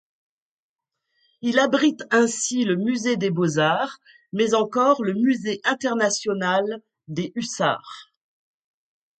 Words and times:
Il 1.43 1.59
abrite 1.59 2.05
ainsi 2.09 2.63
le 2.65 2.75
musée 2.75 3.17
des 3.17 3.29
beaux-arts 3.29 3.99
mais 4.33 4.55
encore 4.55 5.03
le 5.03 5.13
musée 5.13 5.61
international 5.63 6.65
des 7.07 7.31
Hussards. 7.35 8.11